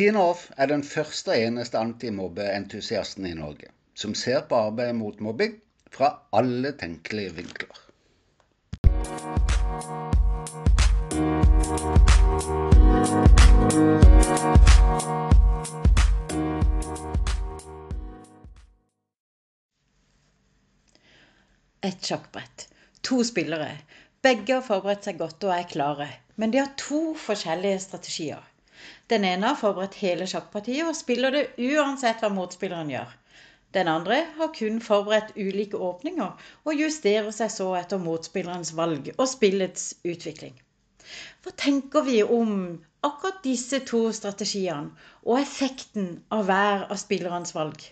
[0.00, 3.66] Tine Off er den første og eneste antimobbeentusiasten i Norge
[4.00, 5.58] som ser på arbeidet mot mobbing
[5.92, 7.82] fra alle tenkelige vinkler.
[21.84, 22.70] Et sjakkbrett.
[23.04, 23.74] To spillere.
[24.24, 26.08] Begge har forberedt seg godt og er klare,
[26.40, 28.40] men de har to forskjellige strategier.
[29.12, 33.16] Den ene har forberedt hele sjakkpartiet og spiller det uansett hva motspilleren gjør.
[33.74, 39.28] Den andre har kun forberedt ulike åpninger og justerer seg så etter motspillerens valg og
[39.30, 40.56] spillets utvikling.
[41.44, 42.50] Hva tenker vi om
[43.06, 44.90] akkurat disse to strategiene
[45.22, 47.86] og effekten av hver av spillerens valg?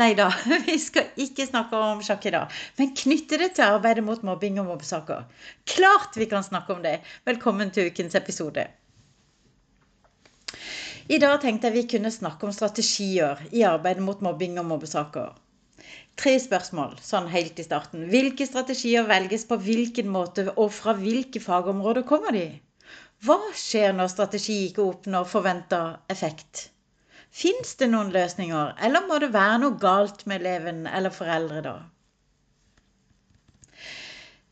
[0.00, 0.30] Nei da,
[0.68, 4.60] vi skal ikke snakke om sjakk i dag, men knytte det til arbeidet mot mobbing
[4.62, 5.26] og mobbesaker.
[5.68, 7.00] Klart vi kan snakke om det!
[7.28, 8.70] Velkommen til ukens episode.
[11.10, 15.32] I dag tenkte jeg vi kunne snakke om strategier i arbeidet mot mobbing og mobbesaker.
[16.20, 18.02] Tre spørsmål sånn helt i starten.
[18.12, 22.44] Hvilke strategier velges på hvilken måte, og fra hvilke fagområder kommer de?
[23.24, 25.80] Hva skjer når strategi ikke oppnår forventa
[26.12, 26.66] effekt?
[27.30, 31.74] Fins det noen løsninger, eller må det være noe galt med eleven eller foreldre da?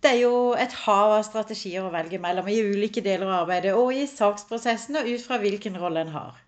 [0.09, 3.75] Det er jo et hav av strategier å velge mellom i ulike deler av arbeidet
[3.77, 6.39] og i saksprosessen og ut fra hvilken rolle en har.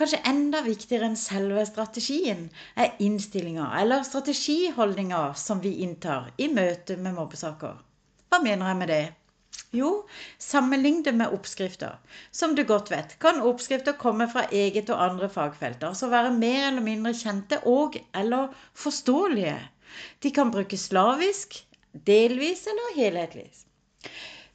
[0.00, 2.46] Kanskje enda viktigere enn selve strategien
[2.80, 7.74] er innstillinga eller strategiholdninga som vi inntar i møte med mobbesaker.
[8.32, 9.02] Hva mener jeg med det?
[9.82, 9.92] Jo,
[10.46, 12.00] sammenlign det med oppskrifter.
[12.32, 16.70] Som du godt vet, kan oppskrifter komme fra eget og andre fagfelter, altså være mer
[16.70, 19.60] eller mindre kjente og eller forståelige.
[20.24, 21.60] De kan brukes slavisk,
[22.06, 23.48] delvis eller helhetlig.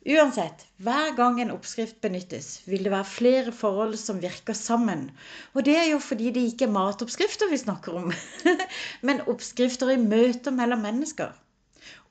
[0.09, 5.09] Uansett, hver gang en oppskrift benyttes, vil det være flere forhold som virker sammen.
[5.53, 8.13] Og det er jo fordi det ikke er matoppskrifter vi snakker om,
[9.07, 11.35] men oppskrifter i møter mellom mennesker.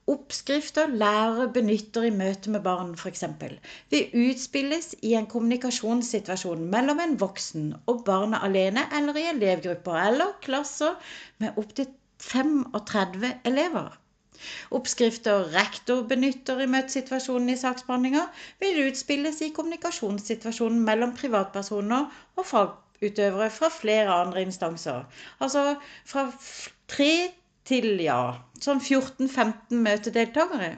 [0.09, 3.25] Oppskrifter lærere benytter i møte med barn f.eks.
[3.93, 10.37] vil utspilles i en kommunikasjonssituasjon mellom en voksen og barnet alene eller i elevgrupper eller
[10.45, 10.97] klasser
[11.45, 11.89] med opptil
[12.25, 13.97] 35 elever.
[14.79, 18.25] Oppskrifter rektor benytter i møtesituasjonen i saksbehandlinga,
[18.63, 22.07] vil utspilles i kommunikasjonssituasjonen mellom privatpersoner
[22.37, 25.05] og fagutøvere fra flere andre instanser.
[25.41, 25.65] Altså
[26.13, 26.29] fra
[26.95, 27.13] tre
[27.69, 28.21] til ja,
[28.65, 30.71] sånn 14-15 møtedeltakere.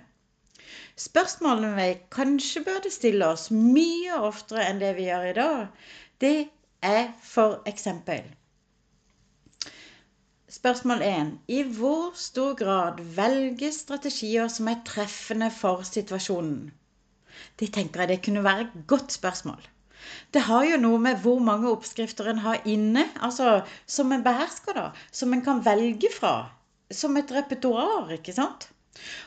[1.01, 5.89] Spørsmålene vi kanskje burde stille oss mye oftere enn det vi gjør i dag,
[6.21, 6.37] det
[6.85, 8.27] er for eksempel
[10.51, 11.29] Spørsmål 1.
[11.49, 16.73] I hvor stor grad velges strategier som er treffende for situasjonen?
[17.61, 19.61] Det tenker jeg det kunne være et godt spørsmål.
[20.35, 24.75] Det har jo noe med hvor mange oppskrifter en har inne, altså som en behersker,
[24.75, 26.35] da, som en kan velge fra
[26.91, 28.67] som et repertoar, ikke sant?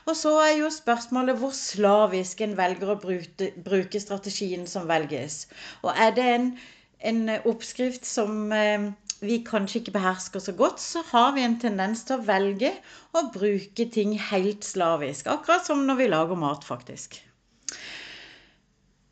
[0.06, 5.46] Og så er jo spørsmålet hvor slavisk en velger å bruke, strategien som velges.
[5.88, 6.52] Og er det en,
[7.00, 8.92] en oppskrift som eh,
[9.24, 12.72] vi kanskje ikke behersker så godt, så har vi en tendens til å velge
[13.16, 15.30] å bruke ting helt slavisk.
[15.32, 17.20] Akkurat som når vi lager mat, faktisk.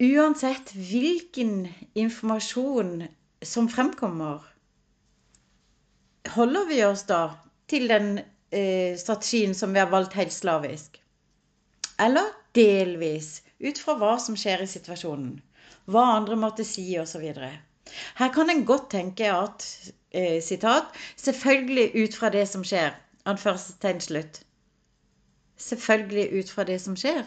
[0.01, 3.03] Uansett hvilken informasjon
[3.45, 4.41] som fremkommer,
[6.35, 7.21] holder vi oss da
[7.71, 10.99] til den eh, strategien som vi har valgt helt slavisk.
[12.01, 15.35] Eller delvis, ut fra hva som skjer i situasjonen.
[15.91, 17.23] Hva andre måtte si, osv.
[18.17, 19.65] Her kan en godt tenke at
[20.43, 20.83] sitat,
[21.15, 22.95] selvfølgelig ut fra det som skjer.
[23.25, 24.41] Anførselstegn slutt.
[25.57, 27.23] Selvfølgelig ut fra det som skjer.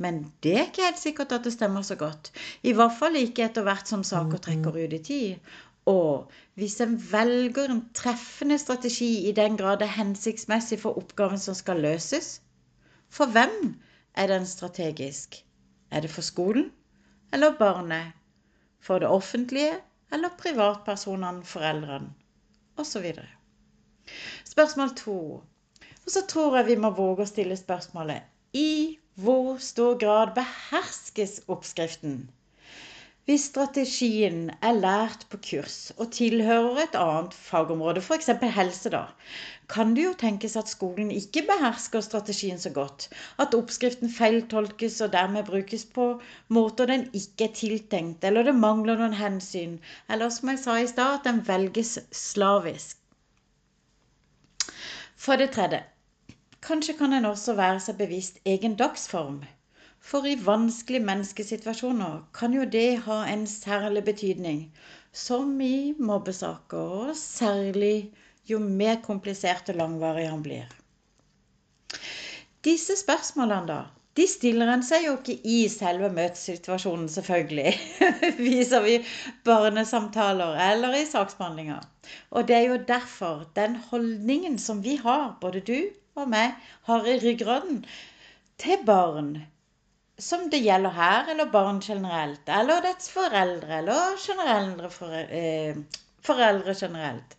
[0.00, 2.30] Men det er ikke helt sikkert at det stemmer så godt.
[2.62, 5.50] I hvert fall ikke etter hvert som saker trekker ut i tid.
[5.90, 11.38] Og hvis en velger en treffende strategi i den grad det er hensiktsmessig for oppgaven
[11.38, 12.40] som skal løses,
[13.10, 13.74] for hvem
[14.14, 15.42] er den strategisk?
[15.90, 16.70] Er det for skolen
[17.32, 18.12] eller barnet?
[18.80, 19.76] For det offentlige
[20.12, 22.10] eller privatpersonene, foreldrene?
[22.80, 23.06] Osv.
[24.44, 25.18] Spørsmål to.
[26.06, 31.40] Og så tror jeg vi må våge å stille spørsmålet i hvor stor grad beherskes
[31.52, 32.22] oppskriften?
[33.28, 38.30] Hvis strategien er lært på kurs og tilhører et annet fagområde, f.eks.
[38.56, 39.02] helse, da,
[39.74, 43.08] kan det jo tenkes at skolen ikke behersker strategien så godt.
[43.44, 46.08] At oppskriften feiltolkes og dermed brukes på
[46.48, 49.76] måter den ikke er tiltenkt, eller det mangler noen hensyn,
[50.08, 52.96] eller som jeg sa i stad, at den velges slavisk.
[55.20, 55.84] For det tredje,
[56.64, 59.42] kanskje kan en også være seg bevisst egen dagsform.
[60.00, 64.62] For i vanskelige menneskesituasjoner kan jo det ha en særlig betydning,
[65.12, 68.10] som i mobbesaker, og særlig
[68.48, 70.68] jo mer komplisert og langvarig han blir.
[72.64, 73.78] Disse spørsmålene, da,
[74.16, 77.74] de stiller en seg jo ikke i selve møtesituasjonen, selvfølgelig.
[78.48, 78.96] Viser vi
[79.46, 81.78] barnesamtaler eller i saksbehandlinga.
[82.34, 85.78] Og det er jo derfor den holdningen som vi har, både du
[86.18, 86.58] og meg,
[86.90, 87.84] har i ryggraden
[88.60, 89.36] til barn,
[90.20, 94.90] som det gjelder her, eller barn generelt, eller dets foreldre, eller generelle
[95.42, 95.80] eh,
[96.26, 97.36] foreldre generelt.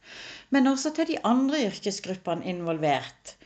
[0.49, 3.37] Men også til de andre yrkesgruppene involvert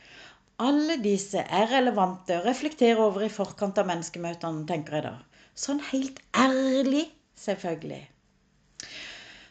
[0.64, 5.16] alle disse er relevante og reflekterer over i forkant av menneskemøtene, tenker jeg da.
[5.56, 7.02] Sånn helt ærlig,
[7.40, 8.00] selvfølgelig.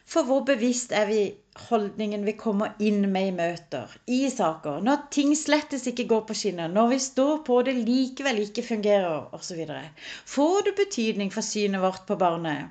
[0.06, 1.20] For hvor bevisst er vi
[1.68, 6.36] holdningen vi kommer inn med i møter, i saker, når ting slettes ikke går på
[6.40, 9.64] skinner, når vi står på det likevel ikke fungerer, osv.
[10.34, 12.70] Får det betydning for synet vårt på barnet?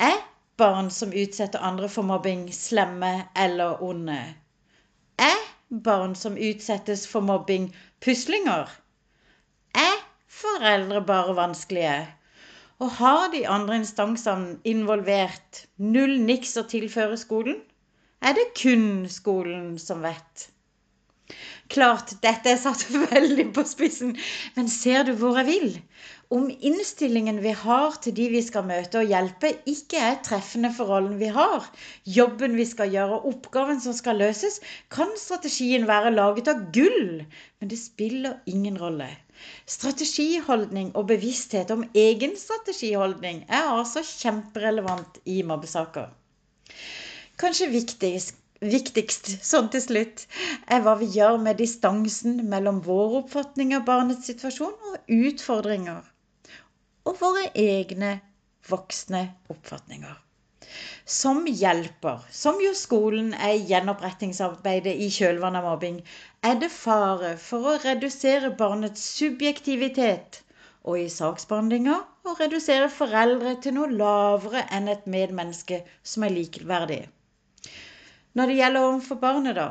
[0.00, 0.16] Er
[0.56, 4.18] barn som utsetter andre for mobbing, slemme eller onde?
[5.18, 5.44] Er
[5.90, 7.68] barn som utsettes for mobbing,
[8.00, 8.72] puslinger?
[9.74, 9.96] Er
[10.40, 11.98] foreldre bare vanskelige?
[12.82, 17.60] Og har de andre instansene involvert null niks å tilføre skolen?
[18.24, 20.48] Er det kun skolen som vet?
[21.72, 22.82] Klart, dette er satt
[23.14, 24.10] veldig på spissen,
[24.56, 25.78] men ser du hvor jeg vil?
[26.34, 30.90] Om innstillingen vi har til de vi skal møte og hjelpe, ikke er treffende for
[30.90, 31.68] rollen vi har,
[32.18, 34.58] jobben vi skal gjøre og oppgaven som skal løses,
[34.90, 37.22] kan strategien være laget av gull,
[37.60, 39.12] men det spiller ingen rolle.
[39.76, 46.08] Strategiholdning og bevissthet om egen strategiholdning er altså kjemperelevant i mobbesaker.
[47.40, 50.24] Kanskje viktigst viktigst sånn til slutt,
[50.72, 56.02] er hva vi gjør med distansen mellom vår oppfatning av barnets situasjon og utfordringer,
[57.04, 58.18] og våre egne
[58.70, 60.14] voksne oppfatninger.
[61.16, 65.98] Som hjelper, som jo skolen er i gjenopprettingsarbeidet i kjølvannet av mobbing,
[66.50, 70.40] er det fare for å redusere barnets subjektivitet,
[70.84, 77.02] og i saksbehandlinga å redusere foreldre til noe lavere enn et medmenneske som er likeverdig.
[78.34, 79.68] Når det gjelder overfor barnet, da,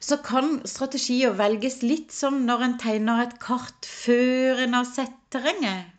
[0.00, 5.16] så kan strategier velges litt som når en tegner et kart før en har sett
[5.32, 5.92] terrenget.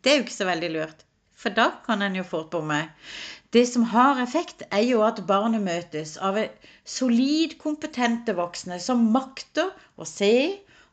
[0.00, 1.04] Det er jo ikke så veldig lurt,
[1.34, 2.80] for da kan en jo fort bomme.
[3.54, 6.38] Det som har effekt, er jo at barnet møtes av
[6.96, 10.32] solid kompetente voksne som makter å se,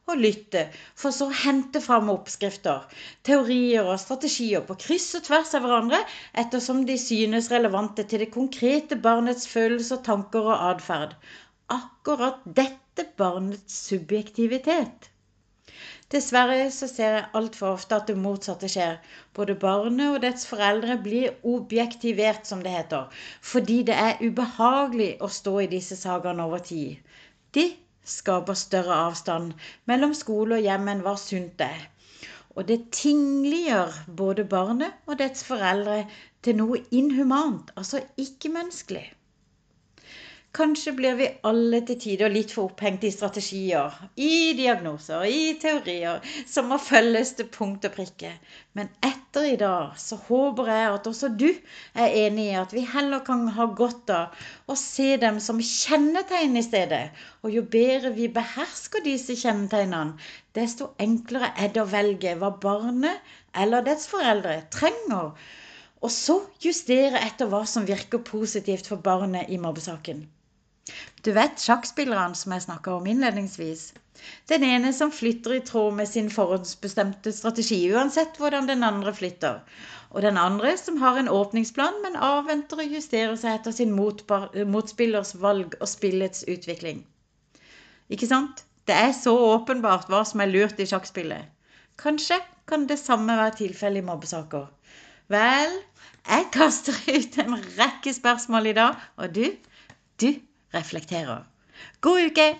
[0.10, 0.62] og lytte,
[0.98, 2.88] for så å hente fram oppskrifter,
[3.28, 6.00] teorier og strategier på kryss og tvers av hverandre
[6.44, 11.16] ettersom de synes relevante til det konkrete barnets følelser, tanker og atferd.
[11.72, 15.12] Akkurat dette barnets subjektivitet.
[16.12, 18.98] Dessverre så ser jeg altfor ofte at det motsatte skjer.
[19.38, 23.22] Både barnet og dets foreldre blir objektivert, som det heter,
[23.52, 27.00] fordi det er ubehagelig å stå i disse sakene over tid.
[27.56, 27.64] De
[28.16, 29.56] skaper større avstand
[29.92, 31.88] mellom skole og hjem enn hva sunt er.
[32.58, 36.02] Og det tingliggjør både barnet og dets foreldre
[36.44, 39.06] til noe inhumant, altså ikke-menneskelig.
[40.58, 46.26] Kanskje blir vi alle til tider litt for opphengt i strategier, i diagnoser, i teorier
[46.54, 48.34] som må følges til punkt og prikke.
[48.76, 52.84] Men etter i dag så håper jeg at også du er enig i at vi
[52.96, 57.00] heller kan ha godt av å se dem som kjennetegn i stedet.
[57.48, 60.20] Og jo bedre vi behersker disse kjennetegnene,
[60.60, 63.34] desto enklere er det å velge hva barnet
[63.64, 65.32] eller dets foreldre trenger.
[66.04, 70.28] Og så justere etter hva som virker positivt for barnet i mobbesaken.
[71.26, 73.92] Du vet sjakkspillerne som jeg snakka om innledningsvis?
[74.50, 79.62] Den ene som flytter i tråd med sin forhåndsbestemte strategi, uansett hvordan den andre flytter.
[80.12, 85.34] Og den andre som har en åpningsplan, men avventer å justere seg etter sin motspillers
[85.46, 87.06] valg og spillets utvikling.
[88.12, 88.66] Ikke sant?
[88.90, 91.50] Det er så åpenbart hva som er lurt i sjakkspillet.
[92.02, 94.68] Kanskje kan det samme være tilfellet i mobbesaker.
[95.32, 95.76] Vel,
[96.28, 99.46] jeg kaster ut en rekke spørsmål i dag, og du,
[100.20, 100.34] du
[100.74, 101.46] reflekterer.
[102.02, 102.56] God uke!